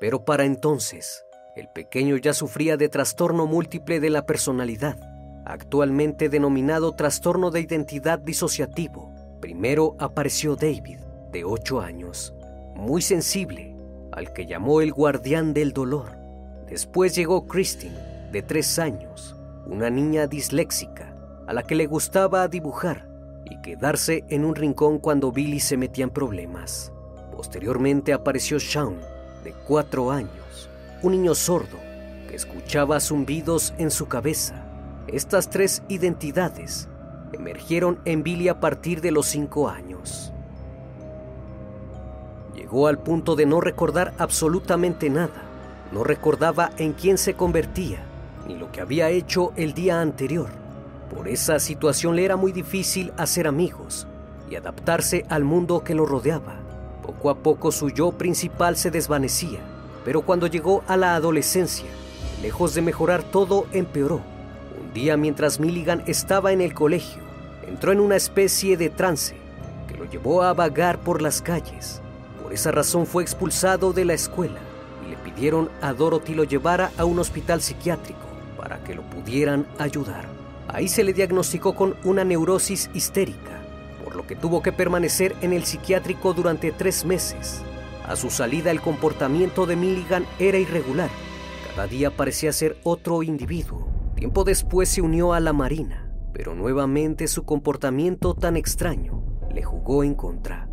Pero 0.00 0.24
para 0.24 0.44
entonces, 0.44 1.26
el 1.56 1.68
pequeño 1.68 2.16
ya 2.16 2.32
sufría 2.32 2.78
de 2.78 2.88
trastorno 2.88 3.46
múltiple 3.46 4.00
de 4.00 4.08
la 4.08 4.24
personalidad, 4.24 4.98
actualmente 5.44 6.28
denominado 6.28 6.92
trastorno 6.92 7.50
de 7.50 7.60
identidad 7.60 8.18
disociativo. 8.18 9.12
Primero 9.40 9.96
apareció 9.98 10.56
David, 10.56 11.00
de 11.32 11.44
8 11.44 11.80
años, 11.80 12.34
muy 12.74 13.02
sensible, 13.02 13.76
al 14.12 14.32
que 14.32 14.46
llamó 14.46 14.80
el 14.80 14.92
guardián 14.92 15.52
del 15.52 15.72
dolor. 15.72 16.19
Después 16.70 17.16
llegó 17.16 17.48
Christine, 17.48 18.30
de 18.30 18.42
3 18.42 18.78
años, 18.78 19.34
una 19.66 19.90
niña 19.90 20.28
disléxica, 20.28 21.16
a 21.48 21.52
la 21.52 21.64
que 21.64 21.74
le 21.74 21.88
gustaba 21.88 22.46
dibujar 22.46 23.08
y 23.44 23.60
quedarse 23.60 24.24
en 24.28 24.44
un 24.44 24.54
rincón 24.54 25.00
cuando 25.00 25.32
Billy 25.32 25.58
se 25.58 25.76
metía 25.76 26.04
en 26.04 26.10
problemas. 26.10 26.92
Posteriormente 27.32 28.12
apareció 28.12 28.60
Sean, 28.60 29.00
de 29.42 29.52
4 29.66 30.12
años, 30.12 30.70
un 31.02 31.10
niño 31.10 31.34
sordo 31.34 31.76
que 32.28 32.36
escuchaba 32.36 33.00
zumbidos 33.00 33.74
en 33.76 33.90
su 33.90 34.06
cabeza. 34.06 34.64
Estas 35.08 35.50
tres 35.50 35.82
identidades 35.88 36.88
emergieron 37.32 37.98
en 38.04 38.22
Billy 38.22 38.46
a 38.46 38.60
partir 38.60 39.00
de 39.00 39.10
los 39.10 39.26
5 39.26 39.68
años. 39.68 40.32
Llegó 42.54 42.86
al 42.86 43.00
punto 43.00 43.34
de 43.34 43.46
no 43.46 43.60
recordar 43.60 44.14
absolutamente 44.18 45.10
nada. 45.10 45.49
No 45.92 46.04
recordaba 46.04 46.70
en 46.78 46.92
quién 46.92 47.18
se 47.18 47.34
convertía, 47.34 47.98
ni 48.46 48.56
lo 48.56 48.70
que 48.70 48.80
había 48.80 49.10
hecho 49.10 49.52
el 49.56 49.74
día 49.74 50.00
anterior. 50.00 50.48
Por 51.14 51.28
esa 51.28 51.58
situación 51.58 52.16
le 52.16 52.24
era 52.24 52.36
muy 52.36 52.52
difícil 52.52 53.12
hacer 53.16 53.46
amigos 53.46 54.06
y 54.48 54.56
adaptarse 54.56 55.24
al 55.28 55.44
mundo 55.44 55.82
que 55.82 55.94
lo 55.94 56.06
rodeaba. 56.06 56.60
Poco 57.02 57.30
a 57.30 57.38
poco 57.38 57.72
su 57.72 57.90
yo 57.90 58.12
principal 58.12 58.76
se 58.76 58.90
desvanecía, 58.90 59.60
pero 60.04 60.22
cuando 60.22 60.46
llegó 60.46 60.84
a 60.86 60.96
la 60.96 61.16
adolescencia, 61.16 61.88
lejos 62.42 62.74
de 62.74 62.82
mejorar 62.82 63.22
todo, 63.22 63.66
empeoró. 63.72 64.20
Un 64.80 64.92
día 64.94 65.16
mientras 65.16 65.58
Milligan 65.58 66.02
estaba 66.06 66.52
en 66.52 66.60
el 66.60 66.72
colegio, 66.72 67.22
entró 67.66 67.90
en 67.90 68.00
una 68.00 68.16
especie 68.16 68.76
de 68.76 68.90
trance 68.90 69.34
que 69.88 69.96
lo 69.96 70.04
llevó 70.04 70.42
a 70.42 70.52
vagar 70.52 70.98
por 71.00 71.20
las 71.20 71.42
calles 71.42 72.00
por 72.50 72.54
esa 72.56 72.72
razón 72.72 73.06
fue 73.06 73.22
expulsado 73.22 73.92
de 73.92 74.04
la 74.04 74.14
escuela 74.14 74.58
a 75.80 75.94
Dorothy 75.94 76.34
lo 76.34 76.44
llevara 76.44 76.92
a 76.98 77.06
un 77.06 77.18
hospital 77.18 77.62
psiquiátrico 77.62 78.26
para 78.58 78.84
que 78.84 78.94
lo 78.94 79.02
pudieran 79.08 79.66
ayudar. 79.78 80.28
Ahí 80.68 80.86
se 80.86 81.02
le 81.02 81.14
diagnosticó 81.14 81.74
con 81.74 81.96
una 82.04 82.24
neurosis 82.24 82.90
histérica, 82.92 83.58
por 84.04 84.16
lo 84.16 84.26
que 84.26 84.36
tuvo 84.36 84.62
que 84.62 84.70
permanecer 84.70 85.34
en 85.40 85.54
el 85.54 85.64
psiquiátrico 85.64 86.34
durante 86.34 86.72
tres 86.72 87.06
meses. 87.06 87.62
A 88.06 88.16
su 88.16 88.28
salida 88.28 88.70
el 88.70 88.82
comportamiento 88.82 89.64
de 89.64 89.76
Milligan 89.76 90.26
era 90.38 90.58
irregular. 90.58 91.08
Cada 91.70 91.86
día 91.86 92.14
parecía 92.14 92.52
ser 92.52 92.76
otro 92.82 93.22
individuo. 93.22 93.88
Tiempo 94.16 94.44
después 94.44 94.90
se 94.90 95.00
unió 95.00 95.32
a 95.32 95.40
la 95.40 95.54
Marina, 95.54 96.12
pero 96.34 96.54
nuevamente 96.54 97.26
su 97.28 97.44
comportamiento 97.44 98.34
tan 98.34 98.58
extraño 98.58 99.22
le 99.54 99.62
jugó 99.62 100.04
en 100.04 100.14
contra. 100.14 100.68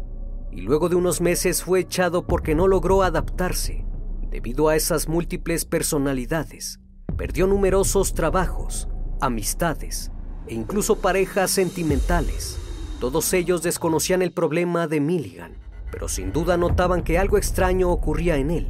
Y 0.51 0.59
luego 0.59 0.89
de 0.89 0.97
unos 0.97 1.21
meses 1.21 1.63
fue 1.63 1.79
echado 1.79 2.27
porque 2.27 2.53
no 2.53 2.67
logró 2.67 3.03
adaptarse. 3.03 3.86
Debido 4.29 4.67
a 4.67 4.75
esas 4.75 5.07
múltiples 5.07 5.63
personalidades, 5.63 6.79
perdió 7.15 7.47
numerosos 7.47 8.13
trabajos, 8.13 8.89
amistades 9.21 10.11
e 10.47 10.53
incluso 10.53 10.97
parejas 10.97 11.49
sentimentales. 11.49 12.57
Todos 12.99 13.33
ellos 13.33 13.63
desconocían 13.63 14.21
el 14.21 14.33
problema 14.33 14.87
de 14.87 14.99
Milligan, 14.99 15.53
pero 15.91 16.09
sin 16.09 16.33
duda 16.33 16.57
notaban 16.57 17.03
que 17.03 17.17
algo 17.17 17.37
extraño 17.37 17.89
ocurría 17.89 18.35
en 18.35 18.51
él. 18.51 18.67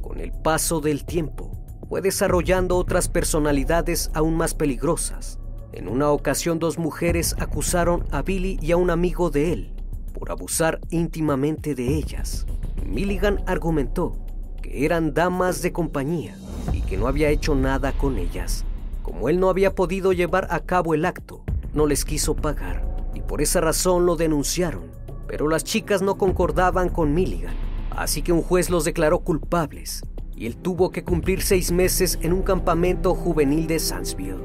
Con 0.00 0.18
el 0.18 0.32
paso 0.32 0.80
del 0.80 1.04
tiempo, 1.04 1.52
fue 1.88 2.00
desarrollando 2.00 2.76
otras 2.76 3.08
personalidades 3.08 4.10
aún 4.12 4.36
más 4.36 4.54
peligrosas. 4.54 5.38
En 5.72 5.88
una 5.88 6.10
ocasión 6.10 6.58
dos 6.58 6.78
mujeres 6.78 7.36
acusaron 7.38 8.04
a 8.10 8.22
Billy 8.22 8.58
y 8.60 8.72
a 8.72 8.76
un 8.76 8.90
amigo 8.90 9.30
de 9.30 9.52
él 9.52 9.72
por 10.12 10.32
abusar 10.32 10.80
íntimamente 10.90 11.74
de 11.74 11.94
ellas. 11.94 12.46
Milligan 12.84 13.42
argumentó 13.46 14.25
que 14.62 14.84
eran 14.84 15.14
damas 15.14 15.62
de 15.62 15.72
compañía 15.72 16.36
y 16.72 16.82
que 16.82 16.96
no 16.96 17.08
había 17.08 17.30
hecho 17.30 17.54
nada 17.54 17.92
con 17.92 18.18
ellas. 18.18 18.64
Como 19.02 19.28
él 19.28 19.38
no 19.38 19.48
había 19.48 19.74
podido 19.74 20.12
llevar 20.12 20.48
a 20.50 20.60
cabo 20.60 20.94
el 20.94 21.04
acto, 21.04 21.42
no 21.72 21.86
les 21.86 22.04
quiso 22.04 22.34
pagar 22.34 22.86
y 23.14 23.20
por 23.20 23.40
esa 23.40 23.60
razón 23.60 24.06
lo 24.06 24.16
denunciaron. 24.16 24.90
Pero 25.26 25.48
las 25.48 25.64
chicas 25.64 26.02
no 26.02 26.16
concordaban 26.18 26.88
con 26.88 27.14
Milligan, 27.14 27.54
así 27.90 28.22
que 28.22 28.32
un 28.32 28.42
juez 28.42 28.70
los 28.70 28.84
declaró 28.84 29.20
culpables 29.20 30.02
y 30.36 30.46
él 30.46 30.56
tuvo 30.56 30.90
que 30.90 31.02
cumplir 31.02 31.42
seis 31.42 31.72
meses 31.72 32.18
en 32.20 32.32
un 32.32 32.42
campamento 32.42 33.14
juvenil 33.14 33.66
de 33.66 33.78
Sandsville. 33.78 34.36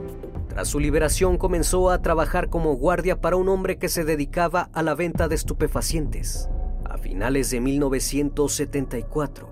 Tras 0.48 0.70
su 0.70 0.80
liberación 0.80 1.38
comenzó 1.38 1.89
a 1.89 2.01
trabajar 2.01 2.50
como 2.50 2.75
guardia 2.75 3.20
para 3.20 3.36
un 3.36 3.50
hombre 3.50 3.77
que 3.77 3.89
se 3.89 4.06
dedicaba 4.06 4.70
a 4.74 4.84
la 4.84 4.96
venta 4.96 5.27
de 5.27 5.36
estupefacientes. 5.36 6.50
A 6.86 6.98
finales 6.98 7.50
de 7.51 7.60
1974, 7.62 9.50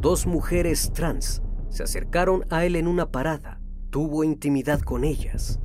dos 0.00 0.26
mujeres 0.26 0.92
trans 0.92 1.42
se 1.68 1.82
acercaron 1.82 2.44
a 2.50 2.64
él 2.64 2.76
en 2.76 2.86
una 2.86 3.10
parada. 3.10 3.60
Tuvo 3.90 4.24
intimidad 4.24 4.80
con 4.80 5.04
ellas 5.04 5.60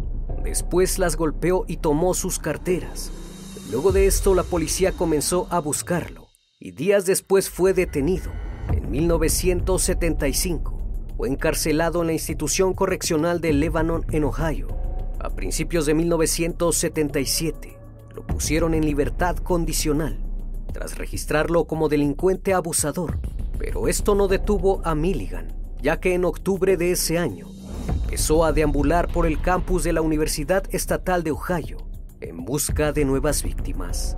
Después 0.45 0.99
las 0.99 1.15
golpeó 1.15 1.65
y 1.67 1.77
tomó 1.77 2.13
sus 2.13 2.37
carteras. 2.37 3.11
Luego 3.71 3.91
de 3.91 4.05
esto 4.05 4.35
la 4.35 4.43
policía 4.43 4.91
comenzó 4.91 5.47
a 5.49 5.57
buscarlo 5.59 6.27
y 6.59 6.69
días 6.71 7.07
después 7.07 7.49
fue 7.49 7.73
detenido. 7.73 8.31
En 8.71 8.91
1975 8.91 10.77
fue 11.17 11.29
encarcelado 11.29 12.01
en 12.01 12.07
la 12.07 12.13
institución 12.13 12.75
correccional 12.75 13.41
de 13.41 13.53
Lebanon 13.53 14.05
en 14.11 14.23
Ohio. 14.23 14.67
A 15.19 15.31
principios 15.31 15.87
de 15.87 15.95
1977 15.95 17.79
lo 18.13 18.27
pusieron 18.27 18.75
en 18.75 18.85
libertad 18.85 19.37
condicional 19.37 20.19
tras 20.73 20.95
registrarlo 20.95 21.65
como 21.65 21.89
delincuente 21.89 22.53
abusador. 22.53 23.17
Pero 23.57 23.87
esto 23.87 24.15
no 24.15 24.27
detuvo 24.27 24.81
a 24.83 24.95
Milligan, 24.95 25.47
ya 25.81 25.99
que 25.99 26.13
en 26.13 26.25
octubre 26.25 26.77
de 26.77 26.91
ese 26.91 27.17
año 27.17 27.47
empezó 28.03 28.45
a 28.45 28.53
deambular 28.53 29.07
por 29.07 29.25
el 29.25 29.41
campus 29.41 29.83
de 29.83 29.93
la 29.93 30.01
Universidad 30.01 30.63
Estatal 30.71 31.23
de 31.23 31.31
Ohio 31.31 31.77
en 32.21 32.45
busca 32.45 32.91
de 32.91 33.05
nuevas 33.05 33.43
víctimas. 33.43 34.17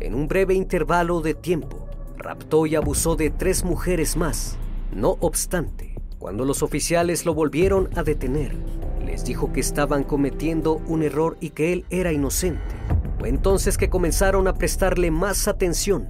En 0.00 0.14
un 0.14 0.28
breve 0.28 0.54
intervalo 0.54 1.20
de 1.20 1.34
tiempo, 1.34 1.88
raptó 2.16 2.66
y 2.66 2.76
abusó 2.76 3.16
de 3.16 3.30
tres 3.30 3.64
mujeres 3.64 4.16
más. 4.16 4.56
No 4.92 5.16
obstante, 5.20 5.94
cuando 6.18 6.44
los 6.44 6.62
oficiales 6.62 7.26
lo 7.26 7.34
volvieron 7.34 7.88
a 7.96 8.02
detener, 8.02 8.56
les 9.04 9.24
dijo 9.24 9.52
que 9.52 9.60
estaban 9.60 10.04
cometiendo 10.04 10.74
un 10.86 11.02
error 11.02 11.36
y 11.40 11.50
que 11.50 11.72
él 11.72 11.84
era 11.90 12.12
inocente. 12.12 12.74
Fue 13.18 13.28
entonces 13.28 13.76
que 13.78 13.90
comenzaron 13.90 14.46
a 14.46 14.54
prestarle 14.54 15.10
más 15.10 15.48
atención, 15.48 16.08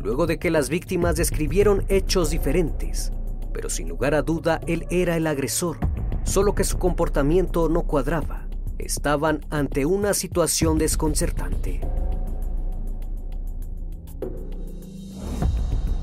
luego 0.00 0.26
de 0.26 0.38
que 0.38 0.50
las 0.50 0.68
víctimas 0.68 1.16
describieron 1.16 1.84
hechos 1.88 2.30
diferentes, 2.30 3.12
pero 3.52 3.70
sin 3.70 3.88
lugar 3.88 4.14
a 4.14 4.22
duda 4.22 4.60
él 4.66 4.86
era 4.90 5.16
el 5.16 5.26
agresor 5.26 5.78
solo 6.24 6.54
que 6.54 6.64
su 6.64 6.78
comportamiento 6.78 7.68
no 7.68 7.82
cuadraba. 7.82 8.46
Estaban 8.78 9.44
ante 9.50 9.84
una 9.84 10.14
situación 10.14 10.78
desconcertante. 10.78 11.80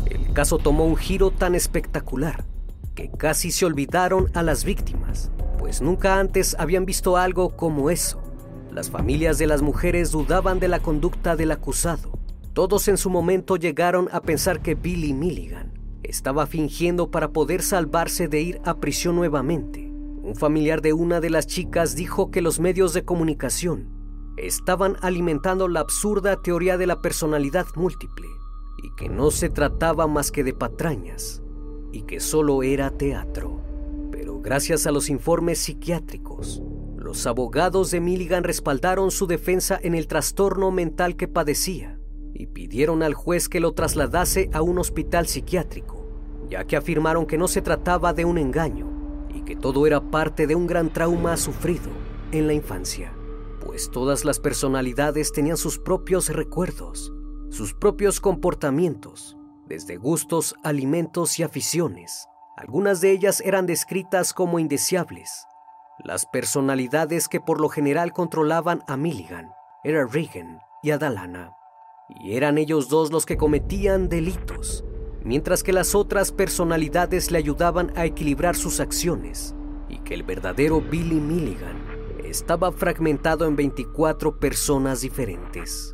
El 0.06 0.34
caso 0.34 0.58
tomó 0.58 0.86
un 0.86 0.96
giro 0.96 1.32
tan 1.32 1.56
espectacular 1.56 2.46
que 2.94 3.10
casi 3.10 3.52
se 3.52 3.66
olvidaron 3.66 4.30
a 4.34 4.44
las 4.44 4.64
víctimas, 4.64 5.32
pues 5.58 5.82
nunca 5.82 6.20
antes 6.20 6.56
habían 6.60 6.86
visto 6.86 7.18
algo 7.18 7.56
como 7.56 7.90
eso. 7.90 8.22
Las 8.72 8.92
familias 8.92 9.38
de 9.38 9.48
las 9.48 9.62
mujeres 9.62 10.12
dudaban 10.12 10.60
de 10.60 10.68
la 10.68 10.80
conducta 10.80 11.36
del 11.36 11.52
acusado. 11.52 12.17
Todos 12.58 12.88
en 12.88 12.98
su 12.98 13.12
momento 13.12 13.56
llegaron 13.56 14.10
a 14.12 14.20
pensar 14.20 14.64
que 14.64 14.74
Billy 14.74 15.14
Milligan 15.14 15.72
estaba 16.02 16.48
fingiendo 16.48 17.12
para 17.12 17.30
poder 17.30 17.62
salvarse 17.62 18.28
de 18.28 18.42
ir 18.42 18.62
a 18.66 18.78
prisión 18.78 19.16
nuevamente. 19.16 19.92
Un 20.24 20.36
familiar 20.36 20.82
de 20.82 20.92
una 20.92 21.20
de 21.20 21.30
las 21.30 21.46
chicas 21.46 21.96
dijo 21.96 22.32
que 22.32 22.42
los 22.42 22.60
medios 22.60 22.96
de 22.96 23.06
comunicación 23.06 23.88
estaban 24.38 24.98
alimentando 25.04 25.68
la 25.68 25.82
absurda 25.82 26.42
teoría 26.42 26.80
de 26.80 26.88
la 26.88 27.00
personalidad 27.00 27.68
múltiple 27.76 28.26
y 28.84 28.90
que 28.96 29.08
no 29.08 29.30
se 29.30 29.50
trataba 29.50 30.08
más 30.08 30.32
que 30.32 30.44
de 30.44 30.54
patrañas 30.54 31.44
y 31.92 32.08
que 32.08 32.20
solo 32.20 32.64
era 32.64 32.90
teatro. 32.90 33.62
Pero 34.12 34.42
gracias 34.42 34.88
a 34.88 34.92
los 34.92 35.12
informes 35.12 35.60
psiquiátricos, 35.60 36.64
los 36.96 37.28
abogados 37.28 37.92
de 37.92 38.02
Milligan 38.02 38.44
respaldaron 38.44 39.12
su 39.12 39.28
defensa 39.28 39.80
en 39.80 39.94
el 39.94 40.08
trastorno 40.08 40.72
mental 40.72 41.16
que 41.16 41.28
padecía 41.28 41.97
y 42.38 42.48
pidieron 42.48 43.04
al 43.04 43.14
juez 43.14 43.50
que 43.50 43.60
lo 43.60 43.74
trasladase 43.74 44.50
a 44.54 44.62
un 44.62 44.78
hospital 44.80 45.28
psiquiátrico, 45.28 46.06
ya 46.50 46.66
que 46.66 46.78
afirmaron 46.78 47.26
que 47.26 47.38
no 47.38 47.48
se 47.48 47.62
trataba 47.62 48.14
de 48.14 48.26
un 48.26 48.38
engaño, 48.38 48.98
que 49.48 49.56
todo 49.56 49.88
era 49.88 50.02
parte 50.02 50.46
de 50.46 50.56
un 50.56 50.68
gran 50.68 50.92
trauma 50.92 51.38
sufrido 51.38 51.90
en 52.34 52.48
la 52.48 52.54
infancia, 52.54 53.14
pues 53.66 53.90
todas 53.90 54.26
las 54.26 54.42
personalidades 54.42 55.32
tenían 55.32 55.56
sus 55.56 55.80
propios 55.80 56.28
recuerdos, 56.28 57.14
sus 57.50 57.74
propios 57.74 58.20
comportamientos, 58.20 59.38
desde 59.66 59.96
gustos, 59.96 60.54
alimentos 60.64 61.40
y 61.40 61.44
aficiones. 61.44 62.28
Algunas 62.58 63.00
de 63.00 63.12
ellas 63.12 63.40
eran 63.40 63.66
descritas 63.68 64.34
como 64.34 64.60
indeseables. 64.60 65.46
Las 66.04 66.26
personalidades 66.26 67.30
que 67.30 67.40
por 67.40 67.62
lo 67.62 67.70
general 67.70 68.12
controlaban 68.12 68.84
a 68.90 68.98
Milligan 68.98 69.52
eran 69.86 70.12
Regan 70.12 70.60
y 70.84 70.92
Adalana, 70.92 71.57
y 72.10 72.36
eran 72.36 72.58
ellos 72.58 72.90
dos 72.90 73.12
los 73.12 73.26
que 73.26 73.38
cometían 73.38 74.10
delitos 74.10 74.84
mientras 75.28 75.62
que 75.62 75.74
las 75.74 75.94
otras 75.94 76.32
personalidades 76.32 77.32
le 77.32 77.38
ayudaban 77.38 77.92
a 77.98 78.06
equilibrar 78.06 78.56
sus 78.56 78.80
acciones 78.80 79.54
y 79.90 80.00
que 80.00 80.14
el 80.14 80.24
verdadero 80.24 80.80
Billy 80.80 81.20
Milligan 81.20 81.78
estaba 82.24 82.72
fragmentado 82.72 83.46
en 83.46 83.58
24 83.58 84.40
personas 84.40 85.02
diferentes. 85.02 85.94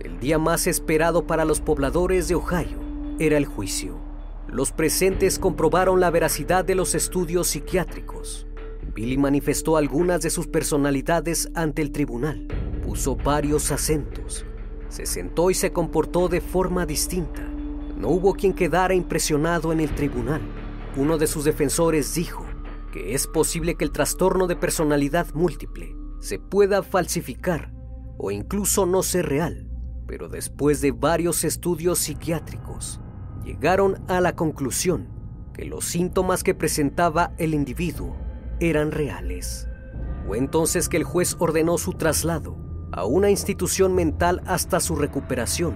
El 0.00 0.20
día 0.20 0.38
más 0.38 0.66
esperado 0.66 1.26
para 1.26 1.46
los 1.46 1.62
pobladores 1.62 2.28
de 2.28 2.34
Ohio 2.34 2.78
era 3.18 3.38
el 3.38 3.46
juicio. 3.46 3.98
Los 4.46 4.72
presentes 4.72 5.38
comprobaron 5.38 6.00
la 6.00 6.10
veracidad 6.10 6.66
de 6.66 6.74
los 6.74 6.94
estudios 6.94 7.48
psiquiátricos. 7.48 8.46
Billy 8.94 9.16
manifestó 9.16 9.76
algunas 9.78 10.20
de 10.20 10.30
sus 10.30 10.46
personalidades 10.46 11.48
ante 11.54 11.80
el 11.80 11.92
tribunal, 11.92 12.46
puso 12.84 13.16
varios 13.16 13.70
acentos, 13.70 14.44
se 14.88 15.06
sentó 15.06 15.50
y 15.50 15.54
se 15.54 15.72
comportó 15.72 16.28
de 16.28 16.42
forma 16.42 16.84
distinta. 16.84 17.42
No 17.96 18.08
hubo 18.08 18.34
quien 18.34 18.52
quedara 18.52 18.94
impresionado 18.94 19.72
en 19.72 19.80
el 19.80 19.94
tribunal. 19.94 20.42
Uno 20.96 21.16
de 21.16 21.26
sus 21.26 21.44
defensores 21.44 22.14
dijo 22.14 22.44
que 22.92 23.14
es 23.14 23.26
posible 23.26 23.76
que 23.76 23.84
el 23.84 23.92
trastorno 23.92 24.46
de 24.46 24.56
personalidad 24.56 25.26
múltiple 25.32 25.96
se 26.20 26.38
pueda 26.38 26.82
falsificar 26.82 27.72
o 28.18 28.30
incluso 28.30 28.84
no 28.84 29.02
ser 29.02 29.26
real, 29.26 29.70
pero 30.06 30.28
después 30.28 30.82
de 30.82 30.92
varios 30.92 31.44
estudios 31.44 31.98
psiquiátricos, 31.98 33.00
llegaron 33.42 34.04
a 34.08 34.20
la 34.20 34.36
conclusión 34.36 35.08
que 35.54 35.64
los 35.64 35.86
síntomas 35.86 36.42
que 36.42 36.54
presentaba 36.54 37.32
el 37.38 37.54
individuo 37.54 38.21
eran 38.68 38.90
reales. 38.90 39.68
Fue 40.26 40.38
entonces 40.38 40.88
que 40.88 40.96
el 40.96 41.04
juez 41.04 41.36
ordenó 41.38 41.78
su 41.78 41.92
traslado 41.92 42.56
a 42.92 43.04
una 43.04 43.30
institución 43.30 43.94
mental 43.94 44.42
hasta 44.46 44.80
su 44.80 44.96
recuperación. 44.96 45.74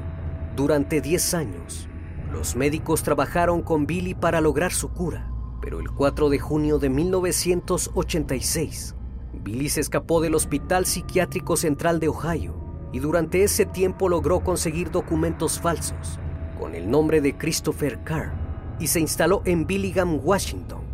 Durante 0.55 1.01
10 1.01 1.35
años, 1.35 1.88
los 2.33 2.57
médicos 2.57 3.03
trabajaron 3.03 3.62
con 3.62 3.87
Billy 3.87 4.14
para 4.14 4.40
lograr 4.40 4.72
su 4.72 4.90
cura, 4.90 5.31
pero 5.61 5.81
el 5.81 5.90
4 5.90 6.29
de 6.29 6.38
junio 6.38 6.79
de 6.79 6.90
1986, 6.90 8.94
Billy 9.42 9.68
se 9.68 9.81
escapó 9.81 10.20
del 10.20 10.35
Hospital 10.35 10.87
Psiquiátrico 10.87 11.57
Central 11.57 12.01
de 12.01 12.09
Ohio 12.09 12.55
y 12.92 12.99
durante 12.99 13.42
ese 13.42 13.66
tiempo 13.66 14.09
logró 14.09 14.40
conseguir 14.40 14.90
documentos 14.90 15.61
falsos 15.61 16.18
con 16.59 16.75
el 16.75 16.90
nombre 16.90 17.20
de 17.20 17.37
Christopher 17.37 18.03
Carr 18.05 18.33
y 18.79 18.87
se 18.87 19.01
instaló 19.01 19.42
en 19.44 19.66
Billingham, 19.66 20.20
Washington, 20.22 20.86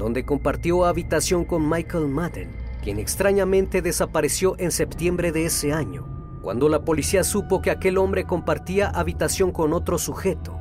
donde 0.00 0.24
compartió 0.24 0.86
habitación 0.86 1.44
con 1.44 1.68
Michael 1.68 2.08
Madden, 2.08 2.48
quien 2.82 2.98
extrañamente 2.98 3.82
desapareció 3.82 4.56
en 4.58 4.70
septiembre 4.70 5.30
de 5.30 5.44
ese 5.44 5.74
año, 5.74 6.06
cuando 6.40 6.70
la 6.70 6.86
policía 6.86 7.22
supo 7.22 7.60
que 7.60 7.70
aquel 7.70 7.98
hombre 7.98 8.24
compartía 8.24 8.88
habitación 8.88 9.52
con 9.52 9.74
otro 9.74 9.98
sujeto. 9.98 10.58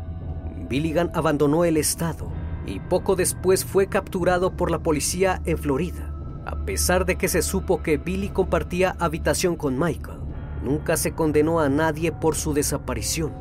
Billigan 0.68 1.10
abandonó 1.14 1.64
el 1.64 1.78
estado 1.78 2.30
y 2.66 2.82
poco 2.82 3.16
después 3.16 3.64
fue 3.64 3.88
capturado 3.88 4.58
por 4.58 4.72
la 4.72 4.80
policía 4.80 5.42
en 5.46 5.58
Florida. 5.58 6.14
A 6.46 6.66
pesar 6.66 7.06
de 7.06 7.16
que 7.16 7.30
se 7.30 7.42
supo 7.42 7.82
que 7.82 7.98
Billy 7.98 8.30
compartía 8.30 8.98
habitación 9.00 9.56
con 9.56 9.80
Michael, 9.80 10.20
nunca 10.66 10.98
se 10.98 11.14
condenó 11.14 11.62
a 11.62 11.70
nadie 11.70 12.12
por 12.12 12.36
su 12.36 12.54
desaparición 12.54 13.32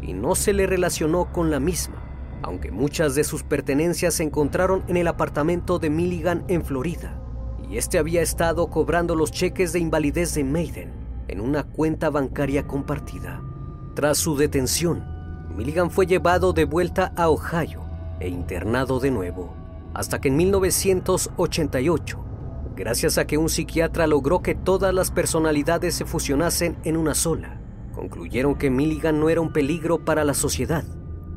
y 0.00 0.12
no 0.12 0.36
se 0.36 0.52
le 0.52 0.68
relacionó 0.68 1.32
con 1.32 1.50
la 1.50 1.58
misma, 1.58 2.09
aunque 2.42 2.70
muchas 2.70 3.14
de 3.14 3.24
sus 3.24 3.42
pertenencias 3.42 4.14
se 4.14 4.22
encontraron 4.22 4.82
en 4.88 4.96
el 4.96 5.08
apartamento 5.08 5.78
de 5.78 5.90
Milligan 5.90 6.44
en 6.48 6.64
Florida, 6.64 7.20
y 7.68 7.76
este 7.76 7.98
había 7.98 8.22
estado 8.22 8.68
cobrando 8.68 9.14
los 9.14 9.30
cheques 9.30 9.72
de 9.72 9.78
invalidez 9.78 10.34
de 10.34 10.44
Maiden 10.44 10.92
en 11.28 11.40
una 11.40 11.64
cuenta 11.64 12.10
bancaria 12.10 12.66
compartida. 12.66 13.42
Tras 13.94 14.18
su 14.18 14.36
detención, 14.36 15.04
Milligan 15.54 15.90
fue 15.90 16.06
llevado 16.06 16.52
de 16.52 16.64
vuelta 16.64 17.12
a 17.16 17.28
Ohio 17.28 17.82
e 18.18 18.28
internado 18.28 18.98
de 18.98 19.10
nuevo, 19.10 19.54
hasta 19.94 20.20
que 20.20 20.28
en 20.28 20.36
1988, 20.36 22.18
gracias 22.74 23.18
a 23.18 23.26
que 23.26 23.38
un 23.38 23.48
psiquiatra 23.48 24.06
logró 24.06 24.42
que 24.42 24.54
todas 24.54 24.94
las 24.94 25.10
personalidades 25.10 25.94
se 25.94 26.04
fusionasen 26.04 26.76
en 26.84 26.96
una 26.96 27.14
sola, 27.14 27.60
concluyeron 27.94 28.54
que 28.54 28.70
Milligan 28.70 29.20
no 29.20 29.28
era 29.28 29.40
un 29.40 29.52
peligro 29.52 30.04
para 30.04 30.24
la 30.24 30.34
sociedad 30.34 30.84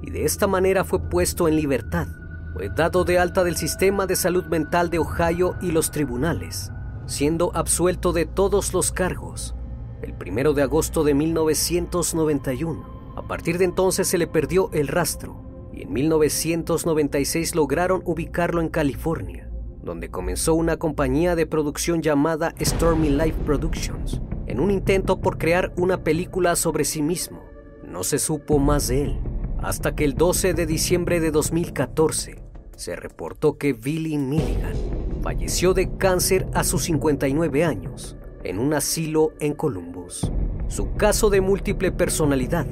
y 0.03 0.11
de 0.11 0.25
esta 0.25 0.45
manera 0.45 0.83
fue 0.83 1.09
puesto 1.09 1.47
en 1.47 1.55
libertad. 1.55 2.07
Fue 2.53 2.69
dado 2.69 3.03
de 3.03 3.17
alta 3.17 3.43
del 3.43 3.55
sistema 3.55 4.05
de 4.05 4.15
salud 4.15 4.45
mental 4.45 4.91
de 4.91 4.99
Ohio 4.99 5.55
y 5.61 5.71
los 5.71 5.89
tribunales, 5.89 6.71
siendo 7.07 7.51
absuelto 7.55 8.13
de 8.13 8.25
todos 8.25 8.73
los 8.73 8.91
cargos 8.91 9.55
el 10.03 10.13
primero 10.13 10.53
de 10.53 10.61
agosto 10.61 11.03
de 11.03 11.13
1991. 11.13 13.13
A 13.15 13.27
partir 13.27 13.57
de 13.57 13.65
entonces 13.65 14.07
se 14.07 14.17
le 14.17 14.27
perdió 14.27 14.69
el 14.73 14.87
rastro 14.87 15.69
y 15.73 15.83
en 15.83 15.93
1996 15.93 17.55
lograron 17.55 18.01
ubicarlo 18.05 18.61
en 18.61 18.69
California, 18.69 19.49
donde 19.81 20.09
comenzó 20.09 20.53
una 20.53 20.77
compañía 20.77 21.35
de 21.35 21.45
producción 21.45 22.01
llamada 22.01 22.53
Stormy 22.59 23.09
Life 23.09 23.37
Productions, 23.45 24.21
en 24.45 24.59
un 24.59 24.71
intento 24.71 25.19
por 25.19 25.37
crear 25.37 25.73
una 25.77 26.03
película 26.03 26.55
sobre 26.55 26.85
sí 26.85 27.01
mismo. 27.01 27.43
No 27.87 28.03
se 28.03 28.19
supo 28.19 28.59
más 28.59 28.87
de 28.87 29.05
él, 29.05 29.19
hasta 29.63 29.95
que 29.95 30.03
el 30.03 30.15
12 30.15 30.53
de 30.53 30.65
diciembre 30.65 31.21
de 31.21 31.31
2014 31.31 32.35
se 32.75 32.95
reportó 32.97 33.57
que 33.57 33.71
Billy 33.71 34.17
Milligan 34.17 34.73
falleció 35.21 35.73
de 35.73 35.95
cáncer 35.97 36.47
a 36.53 36.65
sus 36.65 36.83
59 36.83 37.63
años 37.63 38.17
en 38.43 38.59
un 38.59 38.73
asilo 38.73 39.31
en 39.39 39.53
Columbus. 39.53 40.29
Su 40.67 40.93
caso 40.95 41.29
de 41.29 41.39
múltiple 41.39 41.93
personalidad 41.93 42.67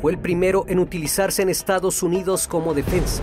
fue 0.00 0.10
el 0.10 0.18
primero 0.18 0.64
en 0.66 0.80
utilizarse 0.80 1.42
en 1.42 1.48
Estados 1.48 2.02
Unidos 2.02 2.48
como 2.48 2.74
defensa 2.74 3.22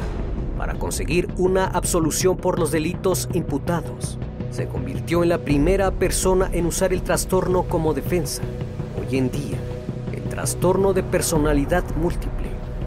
para 0.57 0.75
conseguir 0.75 1.27
una 1.37 1.65
absolución 1.65 2.37
por 2.37 2.57
los 2.57 2.71
delitos 2.71 3.27
imputados. 3.33 4.17
Se 4.49 4.67
convirtió 4.67 5.23
en 5.23 5.29
la 5.29 5.39
primera 5.39 5.91
persona 5.91 6.49
en 6.53 6.65
usar 6.65 6.93
el 6.93 7.01
trastorno 7.01 7.63
como 7.63 7.93
defensa. 7.93 8.41
Hoy 8.97 9.17
en 9.17 9.29
día, 9.29 9.57
el 10.13 10.23
trastorno 10.23 10.93
de 10.93 11.03
personalidad 11.03 11.83
múltiple 11.97 12.38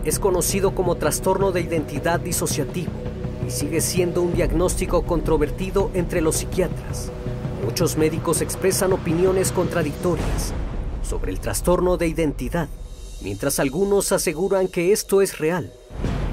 es 0.05 0.19
conocido 0.19 0.75
como 0.75 0.97
trastorno 0.97 1.53
de 1.53 1.61
identidad 1.61 2.19
disociativo 2.19 2.91
y 3.47 3.51
sigue 3.51 3.81
siendo 3.81 4.23
un 4.23 4.35
diagnóstico 4.35 5.03
controvertido 5.03 5.91
entre 5.95 6.21
los 6.21 6.37
psiquiatras. 6.37 7.11
Muchos 7.65 7.97
médicos 7.97 8.41
expresan 8.41 8.93
opiniones 8.93 9.53
contradictorias 9.53 10.53
sobre 11.03 11.31
el 11.31 11.41
trastorno 11.41 11.97
de 11.97 12.09
identidad, 12.09 12.69
mientras 13.23 13.61
algunos 13.61 14.11
aseguran 14.11 14.67
que 14.67 14.93
esto 14.93 15.23
es 15.23 15.39
real, 15.39 15.73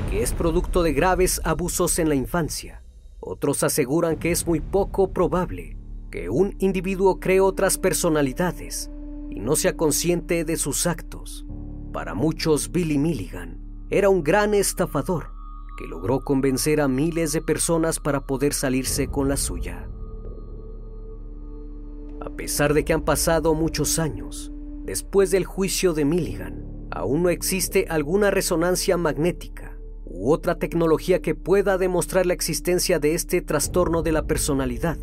que 0.09 0.23
es 0.23 0.33
producto 0.33 0.81
de 0.81 0.93
graves 0.93 1.39
abusos 1.43 1.99
en 1.99 2.09
la 2.09 2.15
infancia. 2.15 2.81
Otros 3.19 3.63
aseguran 3.63 4.15
que 4.15 4.31
es 4.31 4.47
muy 4.47 4.59
poco 4.59 5.11
probable 5.11 5.77
que 6.09 6.29
un 6.29 6.55
individuo 6.57 7.19
cree 7.19 7.39
otras 7.39 7.77
personalidades 7.77 8.89
y 9.29 9.39
no 9.39 9.55
sea 9.55 9.77
consciente 9.77 10.43
de 10.43 10.57
sus 10.57 10.87
actos. 10.87 11.45
Para 11.93 12.15
muchos, 12.15 12.71
Billy 12.71 12.97
Milligan 12.97 13.58
era 13.91 14.09
un 14.09 14.23
gran 14.23 14.53
estafador 14.53 15.31
que 15.77 15.87
logró 15.87 16.19
convencer 16.19 16.79
a 16.81 16.87
miles 16.87 17.31
de 17.31 17.41
personas 17.41 17.99
para 17.99 18.25
poder 18.25 18.53
salirse 18.53 19.07
con 19.07 19.27
la 19.29 19.37
suya. 19.37 19.89
A 22.21 22.29
pesar 22.31 22.73
de 22.73 22.83
que 22.85 22.93
han 22.93 23.03
pasado 23.03 23.55
muchos 23.55 23.97
años, 23.97 24.51
después 24.83 25.31
del 25.31 25.45
juicio 25.45 25.93
de 25.93 26.05
Milligan, 26.05 26.87
aún 26.91 27.23
no 27.23 27.29
existe 27.29 27.85
alguna 27.89 28.29
resonancia 28.29 28.97
magnética 28.97 29.77
u 30.05 30.31
otra 30.31 30.59
tecnología 30.59 31.21
que 31.21 31.33
pueda 31.33 31.77
demostrar 31.77 32.25
la 32.25 32.33
existencia 32.33 32.99
de 32.99 33.15
este 33.15 33.41
trastorno 33.41 34.01
de 34.01 34.11
la 34.11 34.27
personalidad. 34.27 34.97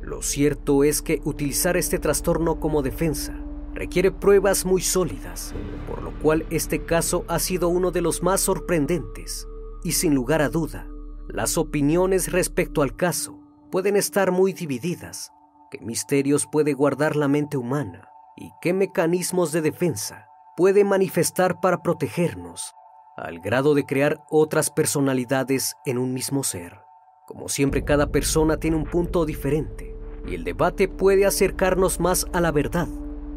Lo 0.00 0.22
cierto 0.22 0.84
es 0.84 1.02
que 1.02 1.20
utilizar 1.24 1.76
este 1.76 1.98
trastorno 1.98 2.60
como 2.60 2.82
defensa 2.82 3.39
requiere 3.80 4.12
pruebas 4.12 4.66
muy 4.66 4.82
sólidas, 4.82 5.54
por 5.88 6.02
lo 6.02 6.12
cual 6.18 6.44
este 6.50 6.84
caso 6.84 7.24
ha 7.28 7.38
sido 7.38 7.70
uno 7.70 7.90
de 7.90 8.02
los 8.02 8.22
más 8.22 8.42
sorprendentes 8.42 9.48
y 9.82 9.92
sin 9.92 10.14
lugar 10.14 10.42
a 10.42 10.50
duda, 10.50 10.86
las 11.28 11.56
opiniones 11.56 12.30
respecto 12.30 12.82
al 12.82 12.94
caso 12.94 13.40
pueden 13.70 13.96
estar 13.96 14.32
muy 14.32 14.52
divididas 14.52 15.32
qué 15.70 15.78
misterios 15.80 16.46
puede 16.46 16.74
guardar 16.74 17.16
la 17.16 17.26
mente 17.26 17.56
humana 17.56 18.10
y 18.36 18.50
qué 18.60 18.74
mecanismos 18.74 19.50
de 19.50 19.62
defensa 19.62 20.26
puede 20.58 20.84
manifestar 20.84 21.58
para 21.62 21.80
protegernos, 21.82 22.74
al 23.16 23.40
grado 23.40 23.72
de 23.74 23.86
crear 23.86 24.20
otras 24.28 24.70
personalidades 24.70 25.74
en 25.86 25.96
un 25.96 26.12
mismo 26.12 26.44
ser. 26.44 26.82
Como 27.26 27.48
siempre, 27.48 27.82
cada 27.82 28.08
persona 28.08 28.58
tiene 28.58 28.76
un 28.76 28.84
punto 28.84 29.24
diferente 29.24 29.96
y 30.26 30.34
el 30.34 30.44
debate 30.44 30.86
puede 30.86 31.24
acercarnos 31.24 31.98
más 31.98 32.26
a 32.34 32.42
la 32.42 32.52
verdad. 32.52 32.86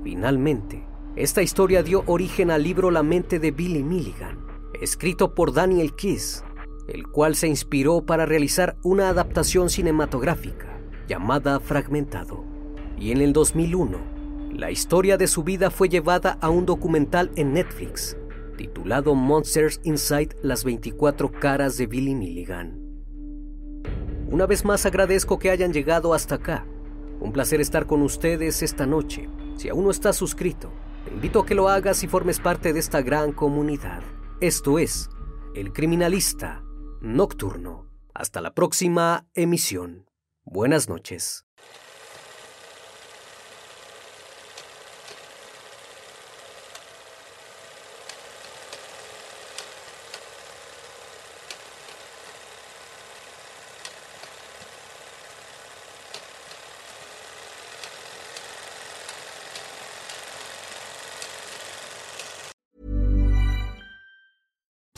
Finalmente, 0.03 0.85
esta 1.15 1.41
historia 1.41 1.83
dio 1.83 2.03
origen 2.07 2.51
al 2.51 2.63
libro 2.63 2.91
La 2.91 3.03
mente 3.03 3.39
de 3.39 3.51
Billy 3.51 3.83
Milligan, 3.83 4.45
escrito 4.79 5.33
por 5.33 5.53
Daniel 5.53 5.93
Kiss, 5.95 6.43
el 6.87 7.07
cual 7.07 7.35
se 7.35 7.47
inspiró 7.47 8.05
para 8.05 8.25
realizar 8.25 8.75
una 8.83 9.09
adaptación 9.09 9.69
cinematográfica 9.69 10.79
llamada 11.07 11.59
Fragmentado. 11.59 12.43
Y 12.97 13.11
en 13.11 13.21
el 13.21 13.33
2001, 13.33 13.97
la 14.53 14.71
historia 14.71 15.17
de 15.17 15.27
su 15.27 15.43
vida 15.43 15.71
fue 15.71 15.89
llevada 15.89 16.37
a 16.41 16.49
un 16.49 16.65
documental 16.65 17.31
en 17.35 17.53
Netflix 17.53 18.17
titulado 18.53 19.15
Monsters 19.15 19.81
Inside 19.83 20.35
las 20.41 20.63
24 20.63 21.31
caras 21.31 21.77
de 21.77 21.87
Billy 21.87 22.15
Milligan. 22.15 22.79
Una 24.29 24.45
vez 24.45 24.65
más 24.65 24.85
agradezco 24.85 25.37
que 25.39 25.49
hayan 25.49 25.73
llegado 25.73 26.13
hasta 26.13 26.35
acá. 26.35 26.65
Un 27.19 27.31
placer 27.31 27.61
estar 27.61 27.85
con 27.85 28.01
ustedes 28.01 28.63
esta 28.63 28.85
noche. 28.85 29.29
Si 29.63 29.69
aún 29.69 29.85
no 29.85 29.91
estás 29.91 30.17
suscrito, 30.17 30.73
te 31.05 31.13
invito 31.13 31.39
a 31.39 31.45
que 31.45 31.55
lo 31.55 31.69
hagas 31.69 32.03
y 32.03 32.07
formes 32.09 32.41
parte 32.41 32.73
de 32.73 32.81
esta 32.81 33.01
gran 33.01 33.31
comunidad. 33.31 34.03
Esto 34.41 34.77
es 34.77 35.09
El 35.55 35.71
Criminalista 35.71 36.65
Nocturno. 36.99 37.87
Hasta 38.13 38.41
la 38.41 38.53
próxima 38.53 39.25
emisión. 39.33 40.09
Buenas 40.43 40.89
noches. 40.89 41.42